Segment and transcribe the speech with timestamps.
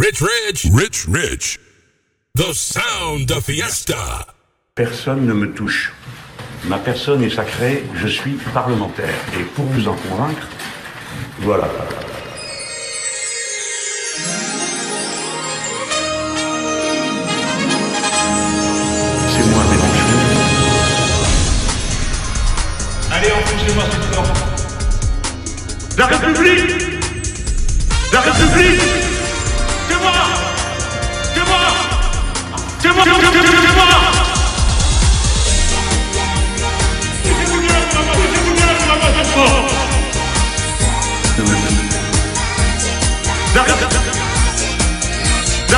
[0.00, 1.58] Rich Rich, Rich Rich.
[2.36, 4.26] The sound of fiesta.
[4.76, 5.92] Personne ne me touche.
[6.66, 9.12] Ma personne est sacrée, je suis parlementaire.
[9.34, 10.46] Et pour vous en convaincre,
[11.40, 11.68] voilà.
[19.32, 20.20] C'est moi, Mélenchon.
[23.10, 24.38] Allez, enfoncez-moi cette porte.
[25.98, 26.86] La République
[28.12, 28.97] La République
[32.98, 33.04] La,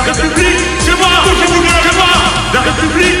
[0.03, 1.07] République C'est moi.
[1.83, 2.07] C'est moi.
[2.53, 3.20] La République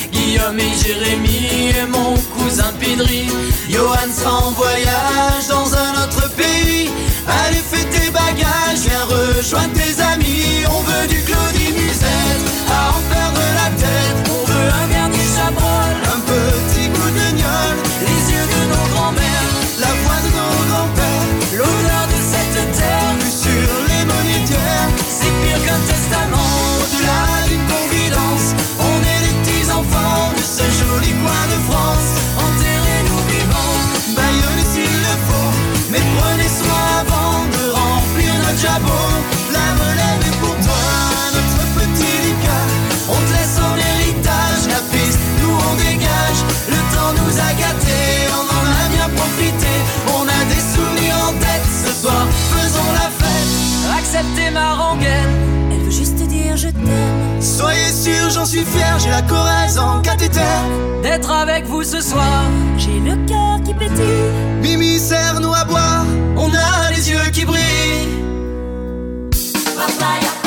[0.21, 3.27] Guillaume et Jérémy et mon cousin Pidri.
[3.69, 6.89] Johan sera en voyage dans un autre pays.
[7.27, 10.00] Allez, fais tes bagages, viens rejoindre tes
[57.61, 60.39] Soyez sûr, j'en suis fier, j'ai la Corrèze en cathéter.
[61.03, 62.41] D'être avec vous ce soir.
[62.75, 64.31] J'ai le cœur qui pétille.
[64.63, 66.05] Mimi serre-nous à boire,
[66.37, 68.07] on a les yeux qui brillent.
[69.77, 70.40] Acceptez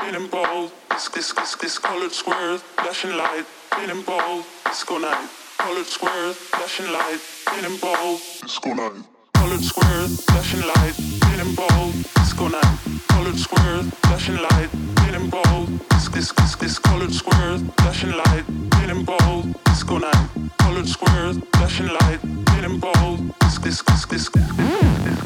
[0.00, 0.72] feeling bold.
[0.90, 4.44] This, this, this, this colored squares, flashing light, Pin feeling bold.
[4.64, 5.28] Disco night,
[5.58, 8.20] colored squares, flashing light, Pin feeling bold.
[8.42, 9.02] Disco night.
[9.34, 11.94] Colored squares, flashing light, Pin feeling bold.
[12.14, 12.78] Disco night.
[13.08, 14.68] Colored squares, flashing light,
[15.00, 15.68] feeling bold.
[15.90, 19.64] This, this, this, this colored squares, flashing light, Pin feeling bold.
[19.64, 20.28] Disco night.
[20.58, 23.34] Colored squares, flashing light, feeling bold.
[23.40, 24.28] This, this, this, this.
[24.28, 25.04] Disco night.
[25.04, 25.25] This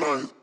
[0.00, 0.39] tonight.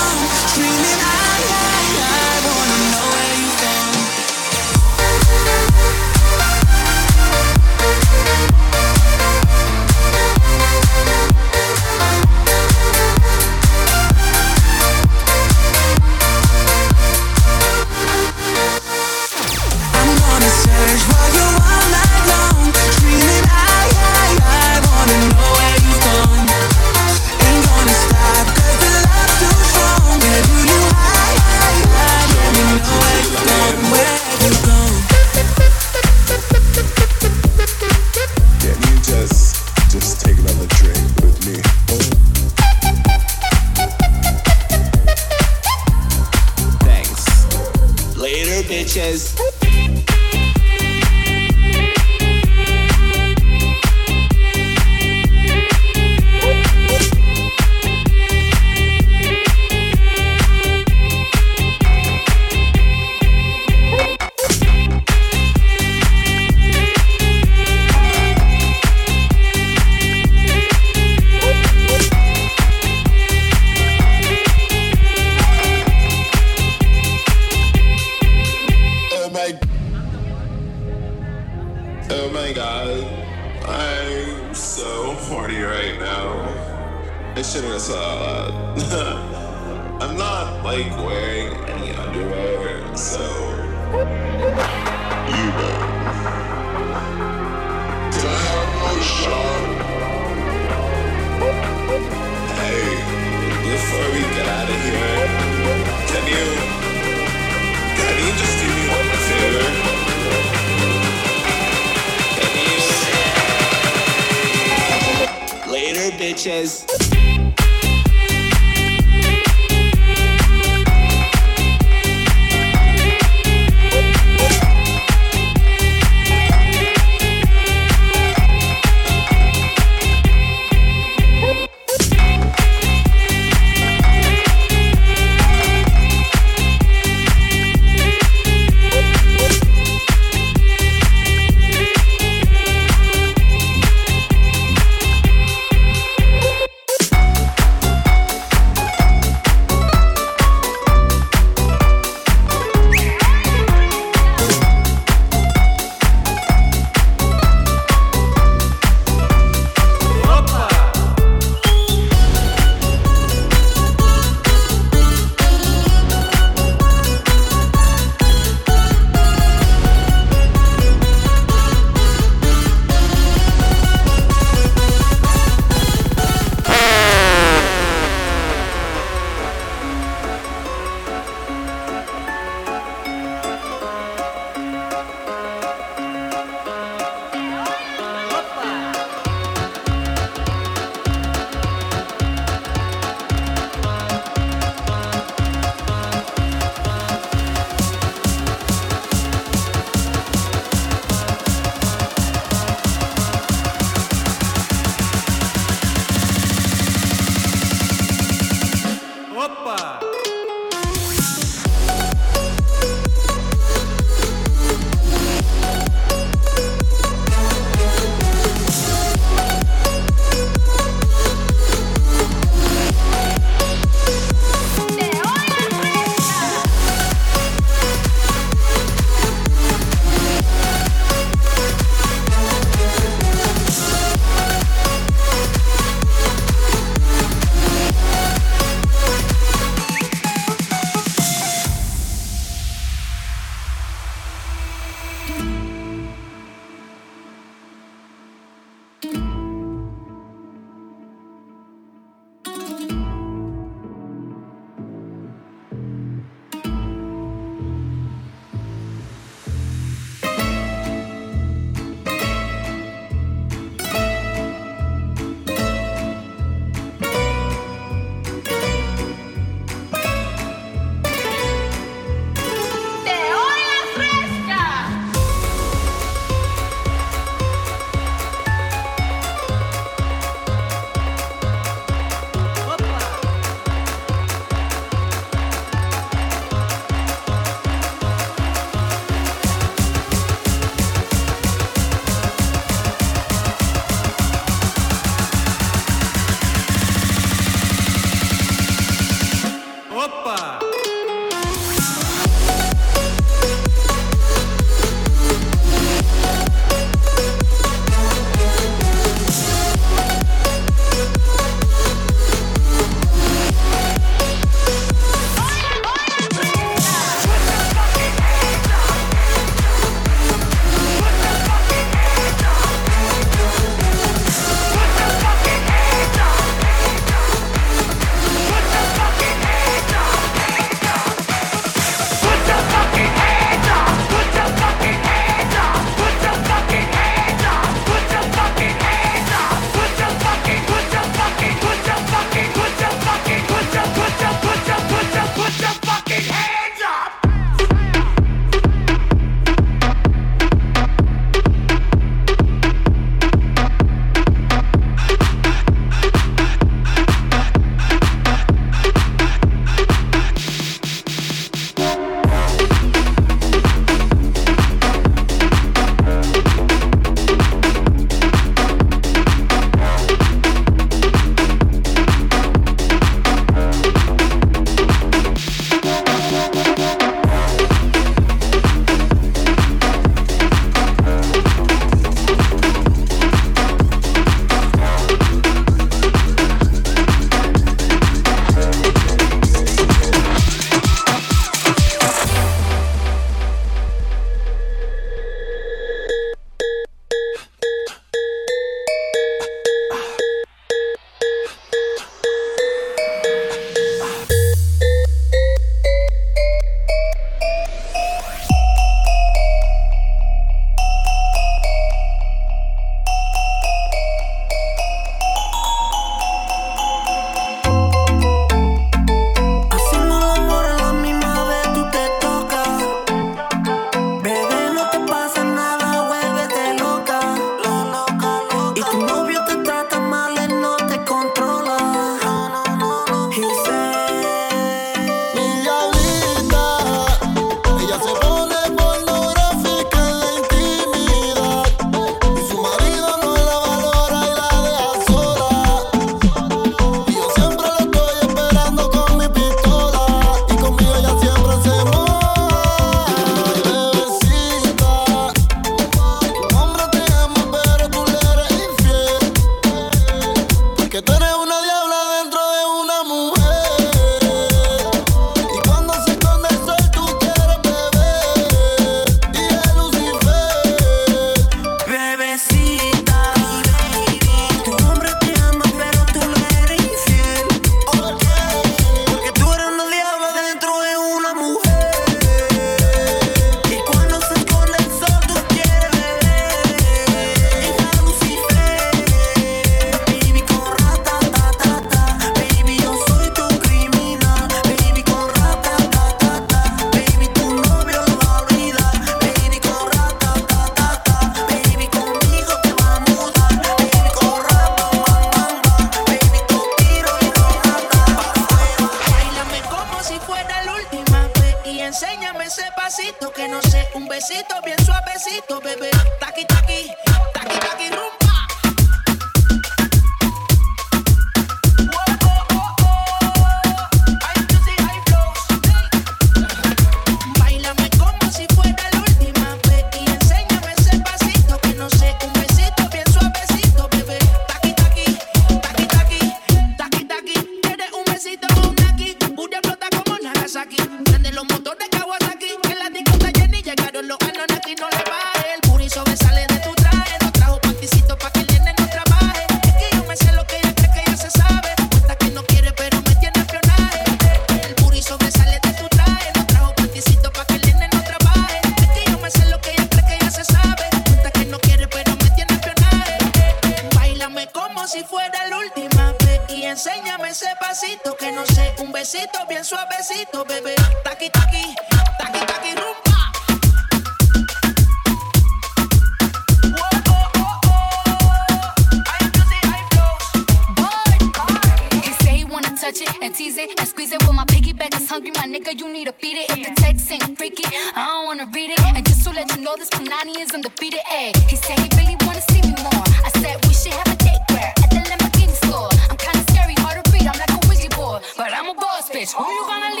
[583.51, 584.21] squeeze it and squeeze it.
[584.23, 586.49] with my piggyback It's hungry, my nigga, you need to beat it.
[586.51, 588.79] If the text ain't freaky, I don't wanna read it.
[588.79, 591.01] And just to let you know, this Panani is undefeated.
[591.09, 593.05] Ay, he said he really wanna see me more.
[593.27, 595.89] I said we should have a date where at the Lamborghini store.
[596.09, 597.27] I'm kinda scary, hard to read.
[597.27, 599.31] I'm like a wizard boy, but I'm a boss bitch.
[599.33, 600.00] Who you gonna leave?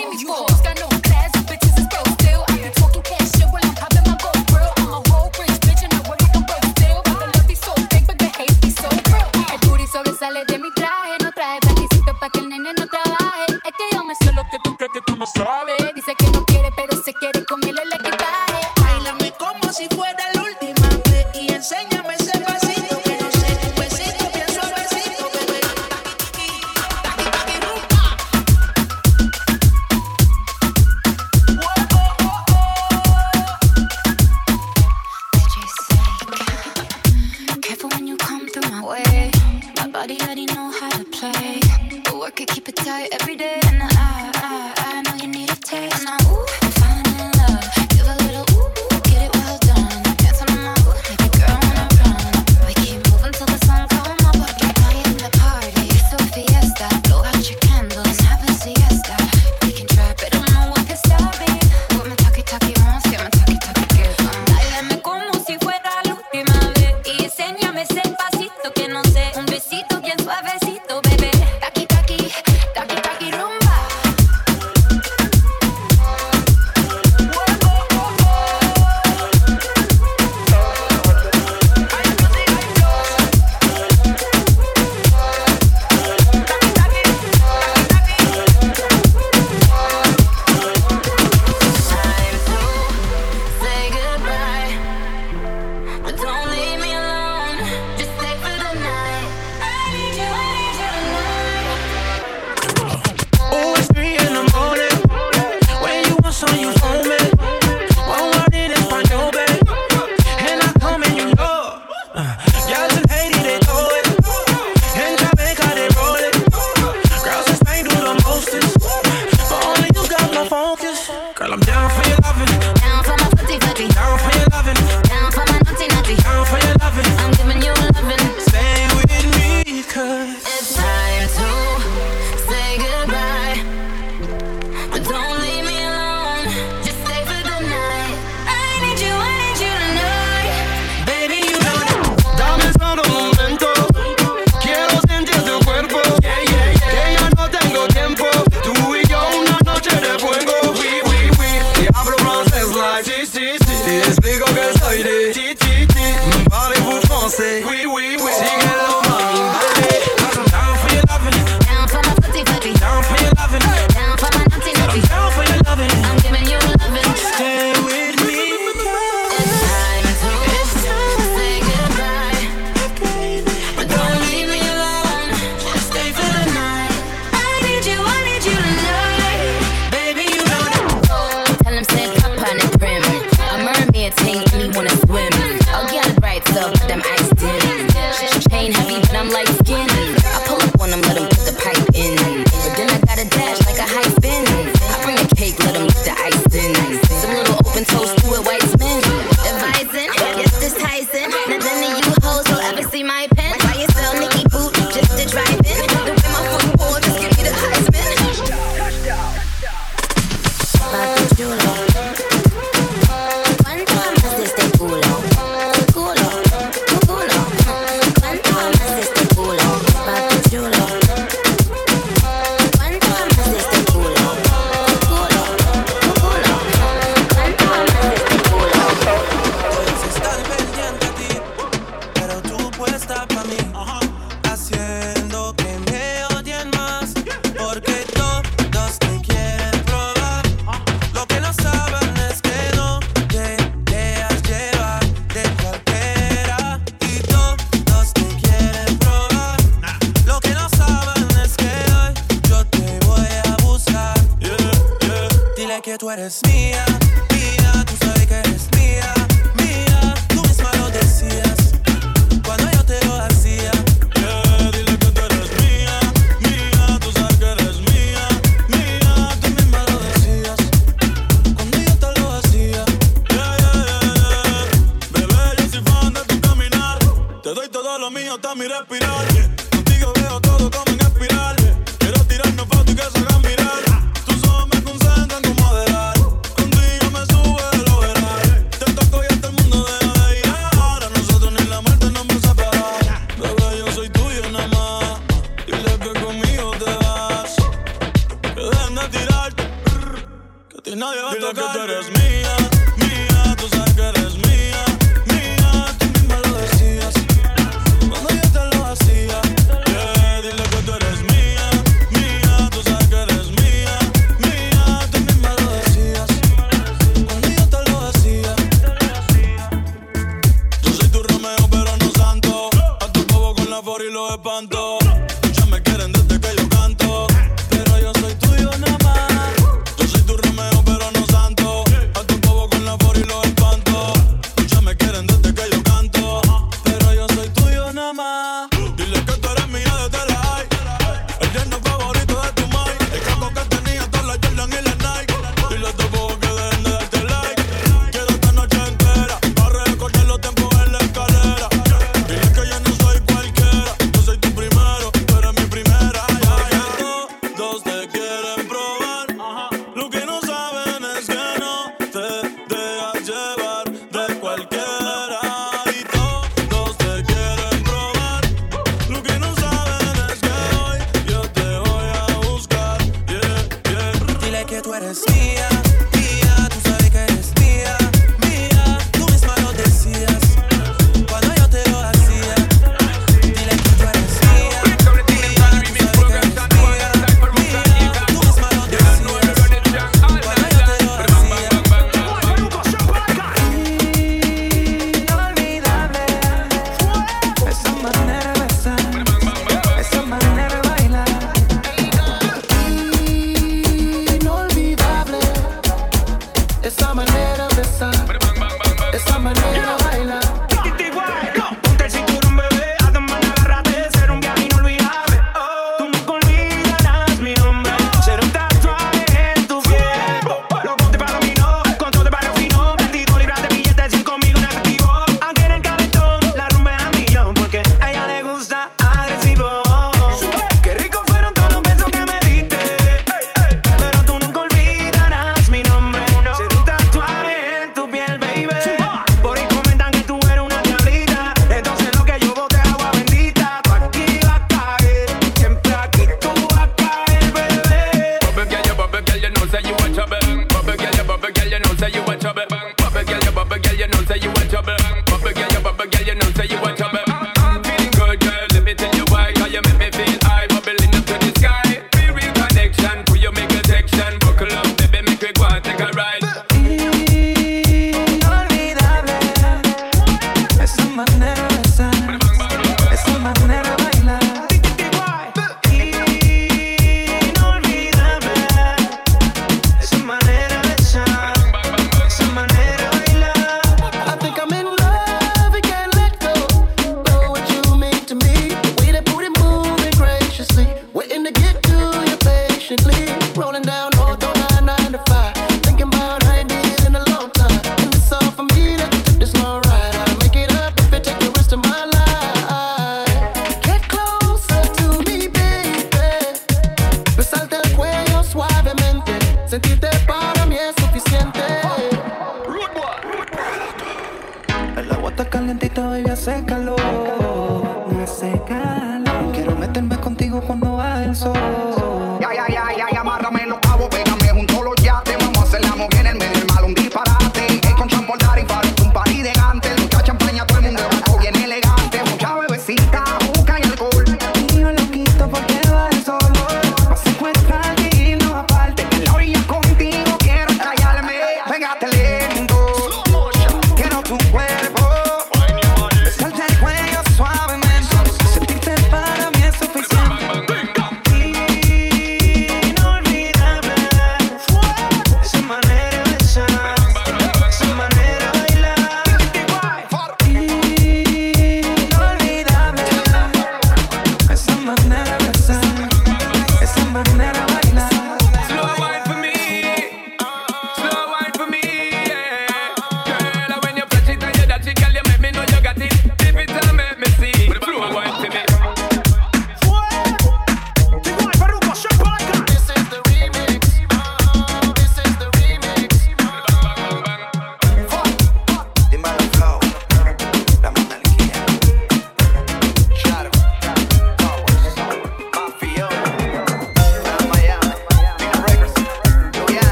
[278.01, 279.27] lo mío está mi respirar.
[279.69, 281.55] Contigo veo todo como en espiral.
[281.99, 283.30] Quiero tirarnos fotos y que se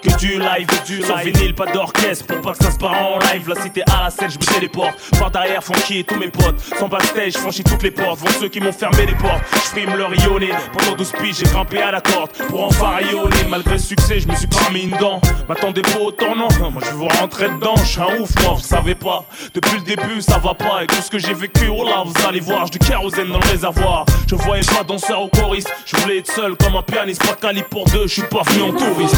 [0.00, 3.18] que du live, du Sans vinyle, pas d'orchestre pour pas que ça se part en
[3.18, 3.48] live.
[3.48, 4.94] La cité à la scène, je me téléporte.
[5.32, 6.60] Par derrière, funky et tous mes potes.
[6.78, 8.18] Sans backstage, franchis toutes les portes.
[8.18, 9.42] Vont ceux qui m'ont fermé les portes.
[9.52, 10.48] Je frime le rayonné.
[10.76, 13.44] Pendant 12 piges, j'ai grimpé à la corde pour enfin rayonner.
[13.48, 15.20] Malgré le succès, je me suis pas mis une dent.
[15.48, 16.48] M'attendez pas au tournant.
[16.58, 17.74] Moi, je veux rentrer dedans.
[17.76, 19.24] Je suis un ouf, moi, vous pas.
[19.54, 20.82] Depuis le début, ça va pas.
[20.82, 22.66] Et tout ce que j'ai vécu, oh là, vous allez voir.
[22.66, 24.06] J'ai du kérosène dans le réservoir.
[24.28, 25.72] Je voyais pas danseur au choriste.
[25.86, 27.22] Je voulais être seul comme un pianiste.
[27.24, 28.06] Pas de pour deux.
[28.08, 29.16] Je suis pas venu en touriste.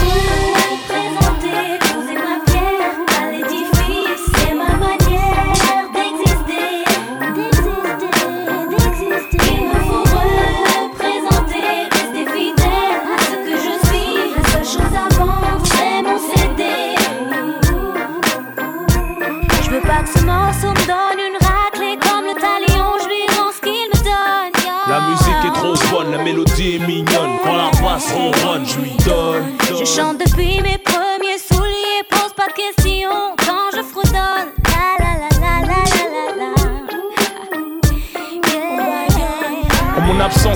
[28.09, 29.45] Je.
[29.79, 33.37] Je chante depuis mes premiers souliers, pose pas de questions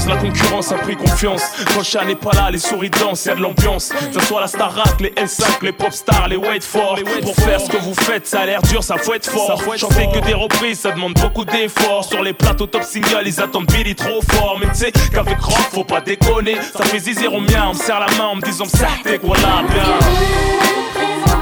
[0.07, 1.43] la concurrence a pris confiance.
[1.83, 3.91] Chat n'est pas là, les souris dansent, y'a de l'ambiance.
[3.91, 6.99] Que ce soit la Starac, les L5, les pop stars, les wait for.
[7.23, 9.63] Pour faire ce que vous faites, ça a l'air dur, ça faut être fort.
[9.77, 12.05] Chanter que des reprises, ça demande beaucoup d'efforts.
[12.05, 14.59] Sur les plateaux top single, ils attendent Billy trop fort.
[14.61, 16.57] Mais tu sais qu'avec rock, faut pas déconner.
[16.77, 19.19] Ça fait zizir au mien, on me serre la main en me disant ça, t'es
[19.19, 21.36] quoi là, bien.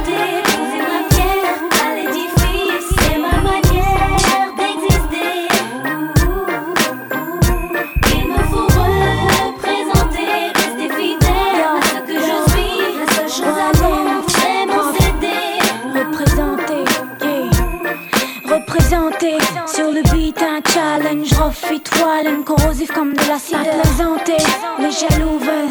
[21.07, 23.57] Un challenge, rough it wallen, corrosif comme de l'acide.
[23.57, 24.43] À plaisanter,
[24.79, 25.69] les jaloux veulent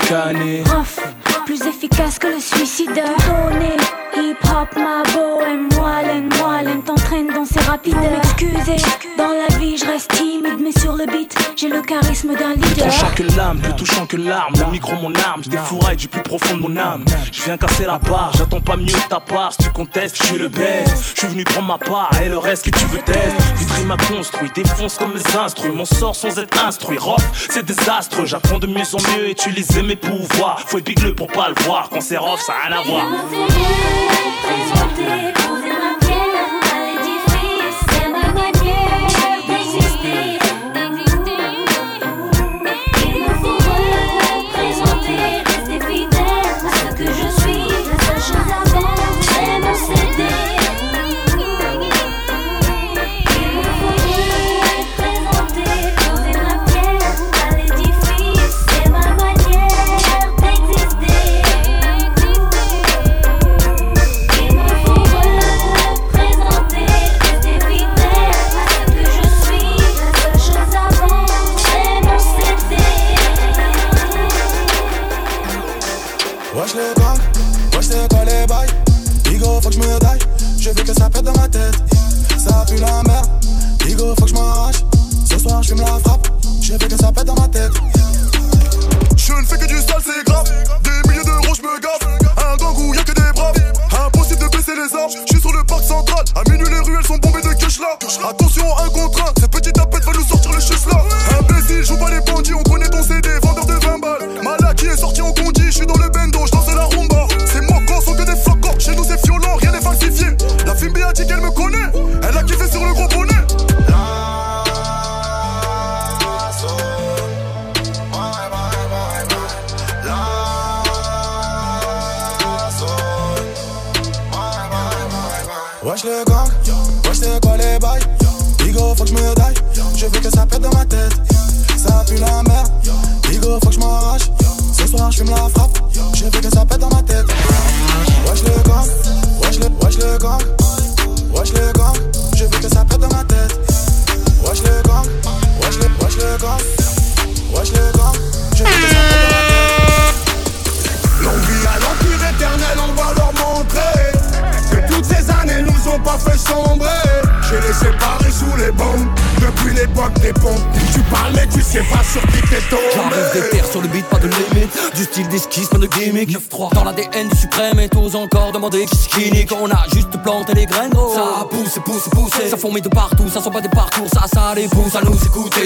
[1.45, 2.93] plus efficace que le suicide.
[2.93, 3.77] Donner,
[4.15, 7.95] hip hop, ma bohème, wallen, wallen, t'entraîne dans ces rapides.
[7.95, 8.83] M'excuser,
[9.17, 12.69] dans la vie je reste timide, mais sur le beat, j'ai le charisme d'un Plus
[12.69, 12.87] leader.
[12.87, 14.53] tranchant que l'âme, plus touchant que l'arme.
[14.57, 17.05] Le micro, mon arme, je défouraille du plus profond de mon âme.
[17.31, 19.51] Je viens casser la barre, j'attends pas mieux de ta part.
[19.53, 21.13] Si tu contestes, je suis le best.
[21.15, 23.35] Je suis venu prendre ma part et le reste que tu veux test.
[23.57, 25.71] Vitry m'a construit, défonce comme mes instruits.
[25.71, 26.97] Mon sort sans être instruit.
[26.97, 28.25] Rock, c'est désastreux.
[28.25, 30.59] J'apprends de mieux en mieux, utiliser mes pouvoirs.
[30.67, 31.89] Faut être big le pour pas le voir.
[31.89, 33.05] Quand c'est rough, ça a rien à voir.
[34.09, 36.02] Please, what did?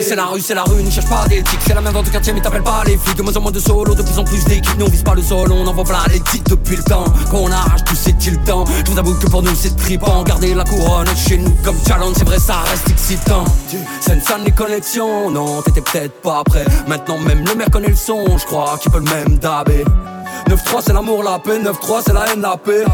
[0.07, 1.59] C'est la rue, c'est la rue, ne cherche pas d'éthique.
[1.67, 3.17] C'est la même vente au quartier mais t'appelles pas les flics.
[3.17, 4.77] De moins en moins de solo, de plus en plus d'équipes.
[4.79, 7.39] Nous on vise pas le sol, on envoie plein les titres depuis le temps Quand
[7.39, 10.63] on arrache tout c'est-il temps Je vous avoue que pour nous c'est trippant Garder la
[10.63, 13.43] couronne chez nous comme challenge C'est vrai ça reste excitant.
[13.99, 16.65] C'est scène les connexions Non t'étais peut-être pas prêt.
[16.87, 19.83] Maintenant même le maire connaît le son Je crois qu'il peut le même dabé.
[20.49, 21.59] 9-3 c'est l'amour la paix.
[21.59, 22.85] 9-3 c'est la haine la paix.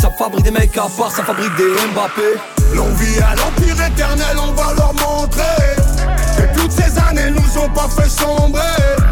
[0.00, 2.38] Ça fabrique des mecs à part Ça fabrique des Mbappé.
[2.76, 5.78] Longue vie à l'empire éternel, on va leur montrer
[6.38, 8.60] Que toutes ces années nous ont pas fait sombrer.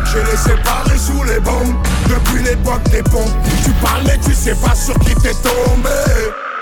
[0.05, 1.75] J'ai les séparés sous les bombes.
[2.09, 5.91] Depuis l'époque des pompes Tu parles mais tu sais pas sur qui t'es tombé.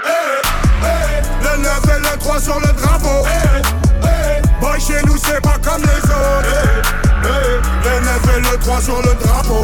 [0.07, 0.41] Eh,
[0.83, 3.27] eh, Le 9 et le 3 sur le drapeau.
[3.27, 3.62] Eh,
[4.05, 6.95] eh, Boy chez nous c'est pas comme les autres.
[7.85, 9.62] Le 9 et le 3 sur le drapeau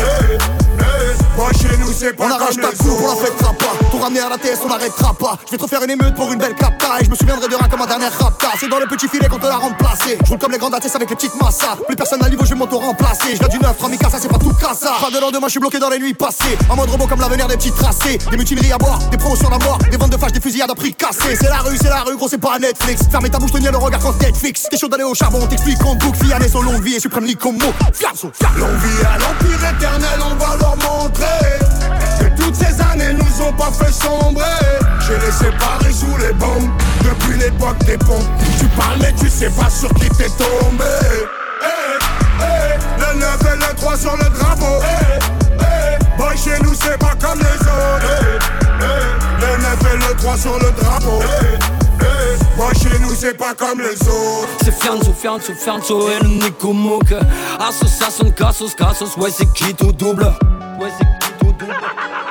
[1.36, 3.24] Boy chez nous c'est pas On arrache ta coupe, on la autres.
[3.26, 5.38] fêtera pas Tout ramener à la TS, on n'arrêtera pas.
[5.46, 7.00] Je vais te refaire une émeute pour une belle capta.
[7.00, 8.48] Et je me souviendrai de rien comme ma dernière rapta.
[8.58, 10.18] C'est dans le petit filet qu'on te l'a remplacé.
[10.24, 11.76] Je roule comme les grandes ATS avec les petites massas.
[11.86, 13.36] Plus personne à niveau, je vais m'auto-remplacer.
[13.40, 14.92] Je du 9, Ramika, ça c'est pas tout cassa.
[15.00, 16.58] Pas de lendemain, je suis bloqué dans les nuits passées.
[16.68, 18.18] En mode robot comme l'avenir des petits tracés.
[18.30, 19.78] Des mutineries à boire, des promotions à mort.
[19.90, 21.36] Des ventes de fâches, des fusillades à prix cassés.
[21.40, 23.02] C'est la rue, c'est la rue, gros c'est pas Netflix.
[23.10, 24.66] Fermez ta bouche, tenir le regard quand Netflix.
[24.70, 26.24] T'es chaud d'aller au charbon, t'explique qu'on boucle.
[26.24, 27.72] Fiané son longue vie et suprême comme mot.
[28.58, 31.19] Longue vie à l'empire éternel, on va leur montrer
[32.18, 34.44] Que toutes ces années nous ont pas fait sombrer.
[35.06, 36.70] J'ai les séparés sous les bombes.
[37.02, 38.24] Depuis l'époque des pompes.
[38.58, 40.84] Tu parles mais tu sais pas sur qui t'es tombé.
[41.62, 41.98] Eh,
[42.42, 44.82] eh, Le 9 et le 3 sur le drapeau.
[44.82, 45.18] Eh,
[45.60, 48.38] eh, Boy chez nous c'est pas comme les autres.
[49.40, 51.20] Le 9 et le 3 sur le drapeau.
[52.56, 54.48] Boy chez nous c'est pas comme les autres.
[54.62, 57.14] C'est Fianzo, Fianzo, Fianzo et le Nico Mouk.
[57.58, 60.30] Association, Cassos, Cassos, ouais c'est qui tout double?
[60.80, 61.04] Ouais c'est
[61.38, 62.29] qui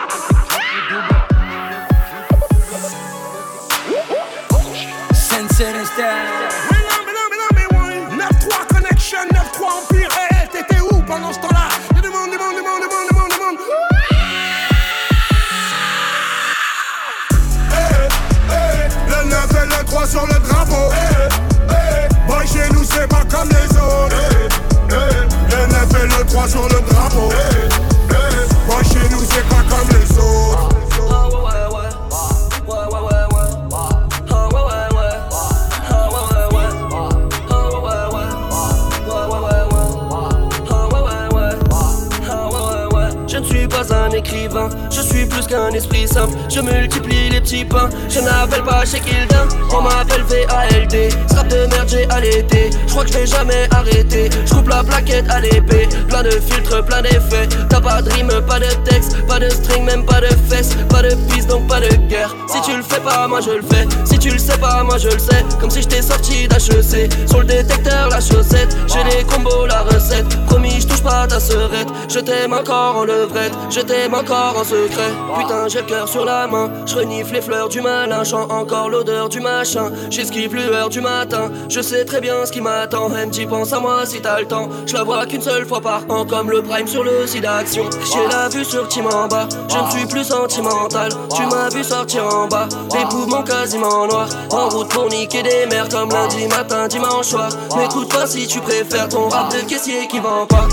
[44.55, 44.88] un écrivain, je
[45.19, 46.37] suis plus qu'un esprit simple.
[46.49, 49.47] Je multiplie les petits pains, je n'appelle pas chez Kildin.
[49.71, 52.69] On m'appelle VALD, strap de merde j'ai allaité.
[52.87, 54.29] Je crois que je vais jamais arrêter.
[54.45, 57.47] Je coupe la plaquette à l'épée, plein de filtres, plein d'effets.
[57.69, 60.75] T'as pas de rime, pas de texte, pas de string, même pas de fesses.
[60.89, 62.35] Pas de piste, donc pas de guerre.
[62.47, 63.87] Si tu le fais pas, moi je le fais.
[64.05, 65.43] Si tu le sais pas, moi je le sais.
[65.59, 67.11] Comme si j'étais sorti d'HEC.
[67.27, 68.75] Sur le détecteur, la chaussette.
[68.87, 70.27] J'ai les combos, la recette.
[70.45, 71.87] Promis, je touche pas ta serette.
[72.07, 73.53] Je t'aime encore en levrette.
[73.69, 75.08] Je t'aime encore en secret.
[75.37, 76.69] Putain, j'ai le cœur sur la main.
[76.85, 78.23] Je renifle les fleurs du malin.
[78.23, 79.91] Chant encore l'odeur du machin.
[80.09, 81.51] J'esquive lueur du matin.
[81.69, 83.09] Je sais très bien ce qui m'attend.
[83.15, 84.69] M, tu penses à moi si t'as le temps.
[84.85, 86.25] Je la vois qu'une seule fois par an.
[86.25, 87.89] Comme le prime sur le site d'action.
[88.11, 88.87] J'ai la vue sur
[89.29, 89.47] bas.
[89.67, 91.09] Je ne suis plus sentimental.
[91.35, 92.67] Tu m'as vu sortir en bas.
[92.93, 94.29] Les poumons quasiment noirs.
[94.51, 97.49] En route pour niquer des mères comme lundi matin, dimanche soir.
[97.77, 100.67] M'écoute pas si tu préfères ton rap de caissier qui vend pas.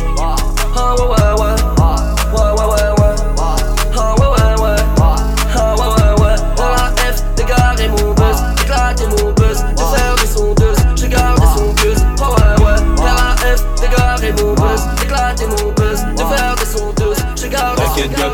[0.77, 1.47] Ah ouais ouais.
[1.81, 1.86] Ouais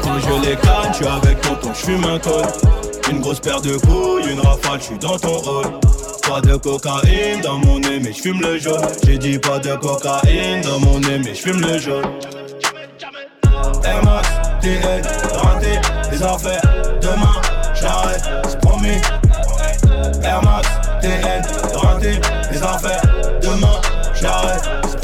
[0.02, 2.46] quand je les canne, tu avec tonton, je fume un col.
[3.10, 5.66] Une grosse paire de couilles, une rafale, je suis dans ton rôle.
[6.28, 8.86] Pas de cocaïne dans mon nez, mais je fume le jaune.
[9.04, 12.06] J'ai dit pas de cocaïne dans mon nez, mais je fume le jaune.
[14.04, 14.28] MAX,
[14.60, 15.02] TL,
[15.34, 15.80] raté,
[16.10, 16.62] les affaires.
[17.00, 17.40] Demain,
[17.74, 19.00] j'arrête, c'est promis.
[20.24, 20.68] Air Max,
[21.00, 21.42] TL,
[21.76, 22.20] raté,
[22.50, 23.02] les affaires.
[23.42, 23.80] Demain,
[24.14, 24.61] j'arrête,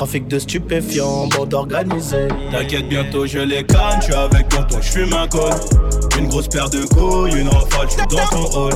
[0.00, 2.28] Trafic de stupéfiants, bande organisée.
[2.50, 5.52] T'inquiète, bientôt je les canne, je suis avec tonton, je fume un col.
[6.18, 8.72] Une grosse paire de couilles, une rafale, je suis dans ton rôle.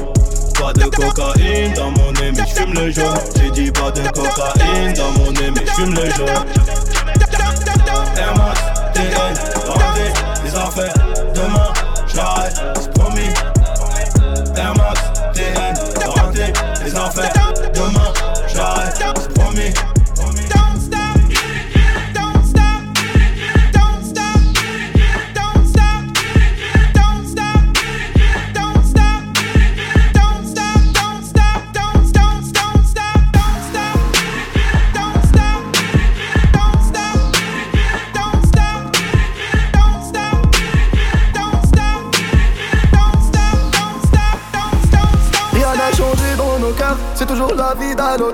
[0.61, 3.19] Pas de cocaïne dans mon nez, mais je fume le jaune.
[3.39, 6.45] J'ai dit pas de cocaïne dans mon nez, mais je fume le jaune.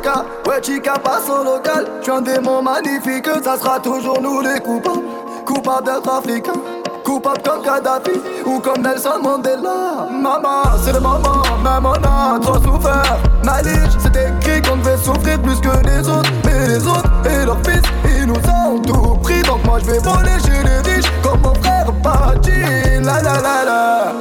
[0.03, 1.87] Ouais, chica passe au local.
[2.01, 5.05] J'suis un démon magnifique, ça sera toujours nous les coupables.
[5.45, 6.53] Coupables d'être africains,
[7.05, 8.13] coupables comme Kadhafi
[8.47, 10.09] ou comme Nelson Mandela.
[10.11, 13.19] Maman, c'est le moment, même on a trop souffert.
[13.45, 16.31] Malige, c'est écrit qu'on devait souffrir plus que les autres.
[16.47, 19.43] Mais les autres et leurs fils, ils nous ont tout pris.
[19.43, 23.03] Donc moi je vais voler chez les riches comme mon frère Pachi.
[23.03, 24.13] La la la la.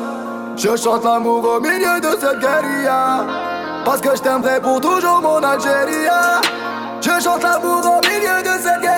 [0.58, 3.49] Je chante l'amour au milieu de cette guérilla
[3.90, 6.06] Parce que je t'aimerai pour toujours mon Algérie.
[7.02, 8.89] Je chante l'amour au milieu de cette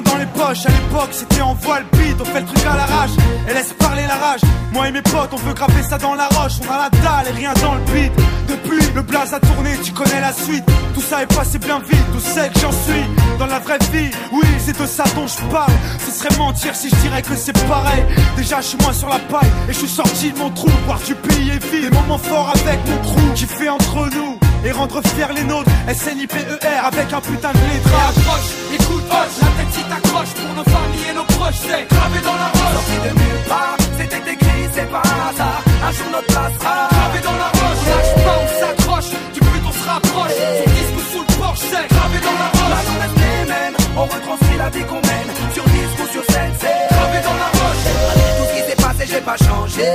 [0.00, 0.66] dans les poches.
[0.66, 3.10] À l'époque, c'était en voile beat, on fait le truc à l'arrache.
[3.48, 4.40] Et laisse parler la rage.
[4.72, 6.54] Moi et mes potes, on veut graver ça dans la roche.
[6.66, 8.12] On a la dalle et rien dans le beat.
[8.48, 10.64] Depuis, le blaze a tourné, tu connais la suite.
[10.94, 13.04] Tout ça est passé bien vite, tout sait que j'en suis.
[13.38, 15.72] Dans la vraie vie, oui, c'est de ça dont je parle.
[16.04, 18.04] Ce serait mentir si je dirais que c'est pareil.
[18.36, 20.68] Déjà, je suis moins sur la paille et je suis sorti de mon trou.
[20.86, 24.38] Voir du pays et vie, des moments forts avec mon crew qui fait entre nous
[24.64, 25.70] et rendre fiers les nôtres.
[25.92, 26.46] SNIPER
[26.84, 28.16] avec un putain de lettrage.
[28.16, 32.18] Approche, écoute, hoche, la tête si t'accroche pour nos familles et nos proches, c'est gravé
[32.24, 32.74] dans la roche.
[32.74, 35.62] Sorti de nulle part, c'était écrit, c'est pas un hasard.
[35.86, 39.62] Un jour notre place sera Gravé dans la roche, lâche pas, on s'accroche, du but
[39.68, 40.36] on se rapproche.
[40.58, 42.72] Son disque sous le porche, c'est gravé dans la roche.
[42.72, 45.28] Là, on reste les mêmes, on retranscrit la vie qu'on mène.
[45.52, 47.84] Sur disque ou sur scène, c'est gravé dans la roche.
[48.08, 49.88] Malgré tout ce qui s'est passé, j'ai pas changé.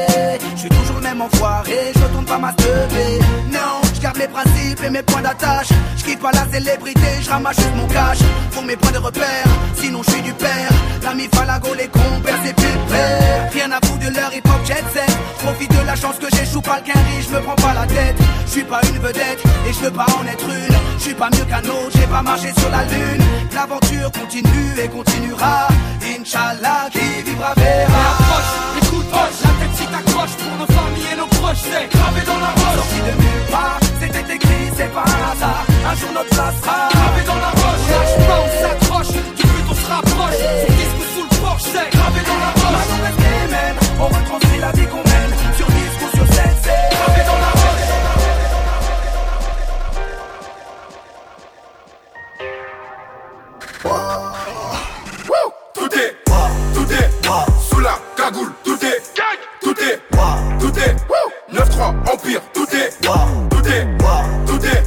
[0.55, 2.53] Je suis toujours le même enfoiré, je retourne pas ma.
[3.49, 5.69] Non, je garde mes principes et mes points d'attache.
[5.97, 8.19] Je quitte pas la célébrité, je ramasse juste mon cash.
[8.51, 9.45] Pour mes points de repère,
[9.75, 10.69] sinon je suis du père.
[11.03, 13.49] L'ami Falago, les compères, c'est plus père.
[13.51, 15.17] Rien à foutre de leur hip hop jet set.
[15.39, 18.15] Profite de la chance que j'échoue pas le quinri, je me prends pas la tête.
[18.45, 20.75] Je suis pas une vedette et je veux pas en être une.
[20.97, 23.23] Je suis pas mieux qu'un autre, j'ai pas marché sur la lune.
[23.53, 25.67] L'aventure continue et continuera.
[26.01, 28.01] Inch'Allah, qui vivra verra.
[28.11, 32.21] Approche, écoute, hoche, la tête si t'accroche pour nos familles et nos proches, c'est gravé
[32.25, 32.75] dans la roche.
[32.75, 33.79] Sorti de nulle part,
[34.11, 35.65] c'était écrit, c'est pas un hasard.
[35.89, 39.65] Un jour notre place sera Gravé dans la roche, lâche pas, on s'accroche, du but
[39.69, 40.39] on se rapproche.
[40.65, 42.73] Son disque sous le porche, c'est gravé dans la roche.
[42.77, 45.31] Maintenant reste les mêmes, on retranscrit la vie qu'on mène.
[45.57, 47.87] Sur disque ou sur scène, c'est gravé dans la roche.
[55.73, 56.15] Tout est,
[56.73, 57.09] tout est,
[57.69, 59.01] sous la cagoule, tout est,
[59.61, 60.01] tout est,
[60.59, 60.95] tout est,
[61.53, 63.87] 9-3, Empire, tout est, tout est,
[64.45, 64.83] tout est,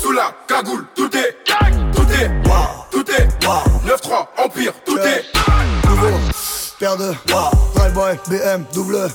[0.00, 1.36] sous la cagoule, tout est,
[1.92, 2.30] tout est,
[2.90, 3.28] tout est,
[3.86, 5.24] 9-3, Empire, tout est.
[5.88, 6.16] Nouveau,
[6.78, 7.14] paire de
[7.94, 9.08] Boy, BM, double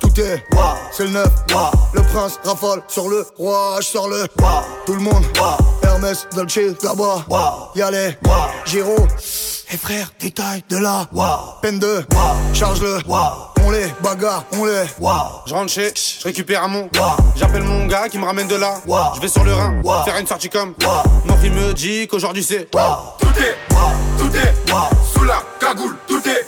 [0.00, 0.44] Tout est,
[0.92, 1.28] c'est le neuf
[1.92, 4.26] Le prince rafale sur le roi Je sors le,
[4.86, 5.24] tout le monde
[5.82, 7.26] Hermès, Dolce, là-bas
[7.74, 8.16] Y'a les,
[8.64, 8.96] Giro
[9.70, 11.06] Et frère, détail de la
[11.60, 12.04] Peine de,
[12.54, 12.98] charge le
[13.64, 14.84] on les bagarre, on les.
[14.98, 15.12] Wow.
[15.46, 16.82] Je rentre chez, je récupère un mon.
[16.82, 17.16] Wow.
[17.36, 18.74] J'appelle mon gars qui me ramène de là.
[18.86, 19.14] Wow.
[19.16, 20.74] Je vais sur le Rhin, faire une sortie comme.
[21.24, 22.70] Mon il me dit qu'aujourd'hui c'est.
[22.70, 23.56] Tout est,
[24.18, 24.54] tout est,
[25.12, 26.46] sous la cagoule, tout est.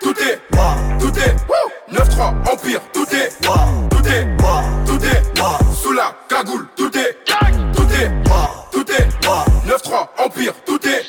[0.00, 0.40] Tout est,
[1.00, 1.36] tout est,
[1.92, 3.30] 9-3, Empire, tout est,
[3.90, 4.36] tout est,
[4.86, 5.22] tout est,
[5.74, 7.18] sous la cagoule, tout est,
[7.74, 8.10] tout est,
[8.70, 9.08] tout est,
[9.68, 11.04] 9-3, Empire, tout est.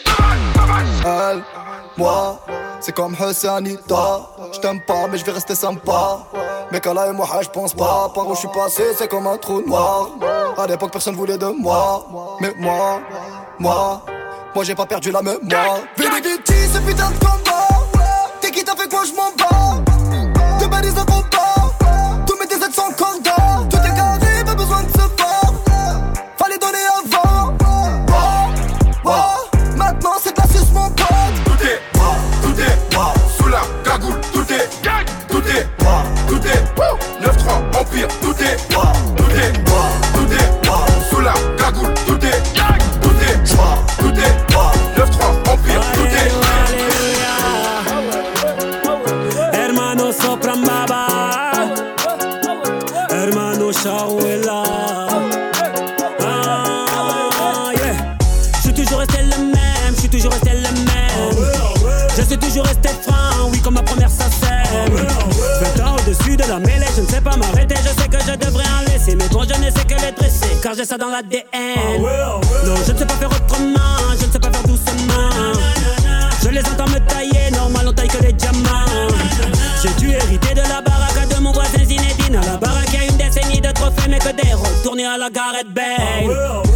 [2.79, 4.21] C'est comme Hussein Anita.
[4.53, 6.19] Je t'aime pas, mais je vais rester sympa.
[6.71, 8.09] Mais quand et moi, je pense pas.
[8.13, 10.09] Par où je suis passé, c'est comme un trou noir.
[10.57, 12.05] À l'époque, personne voulait de moi.
[12.39, 13.01] Mais moi,
[13.59, 14.01] moi,
[14.55, 15.79] moi, j'ai pas perdu la mémoire.
[15.97, 17.67] Vini, c'est putain de combat.
[18.39, 19.48] T'es qui t'as fait quoi, je m'en bats.
[37.99, 38.88] pire, tout est
[70.75, 71.15] j'ai ça dans Non,
[72.85, 73.79] je ne sais pas faire autrement,
[74.19, 75.29] je ne sais pas faire doucement.
[76.43, 78.85] Je les entends me tailler, normal, on taille que les diamants.
[79.81, 82.39] J'ai dû hériter de la baraque de mon voisin Zinedine.
[82.45, 85.73] La baraque, y a une décennie de trophées, mais que des rôles à la Gareth
[85.73, 86.27] Bale.
[86.27, 86.68] Oh,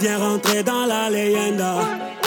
[0.00, 2.19] viens rentrer dans la leyenda.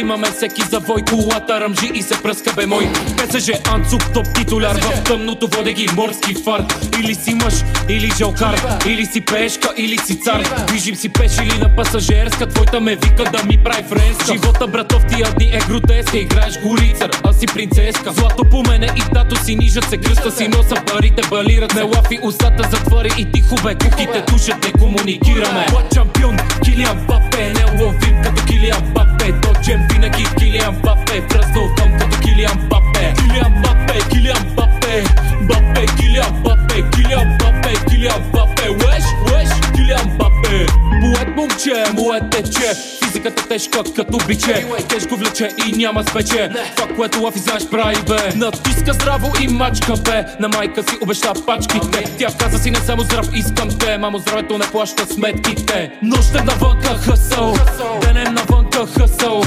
[0.00, 2.88] rima, mas se aqui завой Колата ръмжи и се пръска бе мой.
[3.16, 6.64] ПСЖ Анцук, топ титуляр В тъмното воде ги морски фар
[7.00, 7.54] Или си мъж,
[7.88, 10.42] или жалкар Или си пешка, или си цар.
[10.66, 14.32] Движим си пеш или на пасажерска Твойта ме вика да ми прави френска.
[14.32, 18.12] Живота братов тия дни е гротеска Играеш горицар, а си принцеска.
[18.12, 22.18] Злато по мене и тато си нижат се кръста си носа Парите балират ме лафи
[22.22, 25.66] устата затвори и тихо бе Куките тушат не комуникираме.
[25.70, 32.20] What чампион, Килиан Бапе Не ловим като Килиан Бапе Доджем винаги Килиан Бапе Празнувам като
[32.20, 35.04] Килиан Бапе Килиан Бапе, Килиан Бапе
[35.40, 40.66] Бапе, Килиан Бапе Килиан Бапе, Килиан Бапе Уеш, уеш, Килиан Бапе
[41.00, 42.74] Поет момче, моят тече
[43.10, 44.66] Физиката тежка като биче.
[44.88, 48.36] Тежко влече и няма спече Това, което лафи знаеш прави бе.
[48.36, 50.24] Натиска здраво и мачка бе.
[50.40, 52.16] На майка си обеща пачките.
[52.18, 53.98] Тя каза си не само здрав искам те.
[53.98, 55.90] Мамо здравето не плаща сметките.
[56.02, 57.54] Нощем навънка хъсъл.
[58.00, 59.42] Денем навънка хъсъл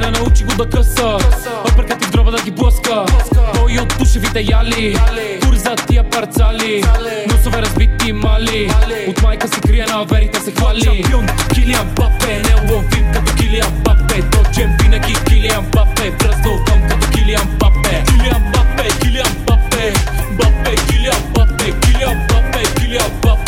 [0.00, 1.18] Тренера научи го да къса
[1.68, 3.04] Апъркати в дроба да ги блъска.
[3.54, 4.96] Той от пушевите яли
[5.42, 6.84] Курза тия парцали.
[7.28, 8.70] Носове разбити мали.
[9.08, 10.80] От майка се крие на верите се хвали.
[10.80, 14.22] Шампион, Килиан Бапе Не ловим като Килиан Бапе.
[14.22, 18.04] Доджем винаги Килиан Бапе Празнувам като Килиан Бапе.
[18.04, 19.92] Килиан Бапе, Килиан Бапе
[20.30, 23.39] Бапе, Килиан Бапе Килиан Бапе, Килиан Бапе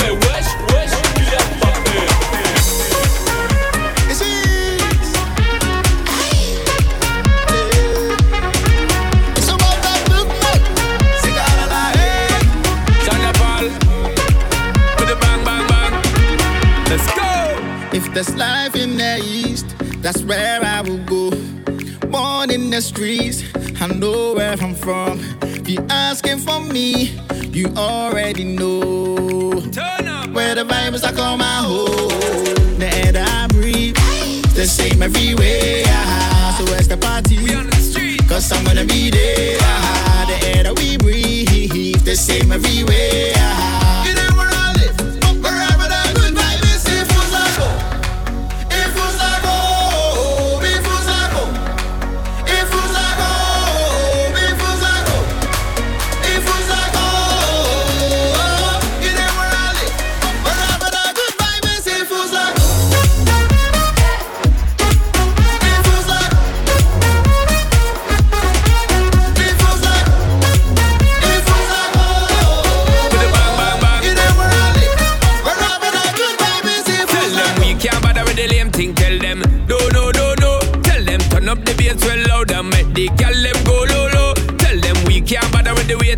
[18.14, 19.66] there's life in the east,
[20.02, 21.30] that's where I will go.
[22.08, 23.42] Born in the streets,
[23.80, 25.20] I know where I'm from.
[25.42, 27.18] If you asking for me,
[27.52, 29.60] you already know.
[29.72, 30.30] Turn up.
[30.30, 32.78] Where the vibes I call my home.
[32.78, 33.96] The air that I breathe,
[34.54, 35.84] the same everywhere.
[36.58, 37.38] So where's the party?
[37.42, 38.20] We on the street.
[38.28, 39.58] Cause I'm gonna be there.
[40.26, 43.81] The air that we breathe, the same everywhere.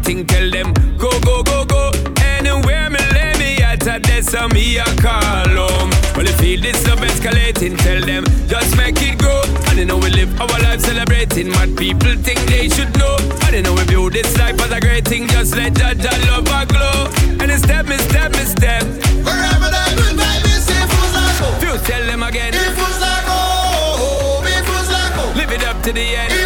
[0.04, 0.26] The waiting.
[0.26, 1.90] Tell them go, go, go, go.
[2.22, 5.90] Anywhere me let me at a desk, so me a call home.
[6.16, 9.42] Well, if feel this love escalating, tell them just make it grow.
[9.68, 11.48] And you know we live our life celebrating.
[11.50, 13.16] Mad people think they should know.
[13.46, 15.28] And you know we view this life as a great thing.
[15.28, 17.08] Just let that, that love a glow.
[17.40, 18.82] And it's step, me step, me step.
[19.24, 21.60] Wherever the good is, it feels like home.
[21.60, 22.54] Few tell them again.
[22.54, 24.46] It feels like home.
[24.46, 25.36] It feels like home.
[25.36, 26.32] Live it up to the end.
[26.32, 26.43] It